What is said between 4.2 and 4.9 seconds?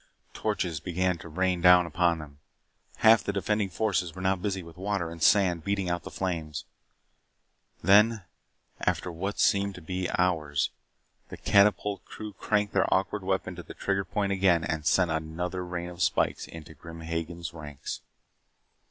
now busy with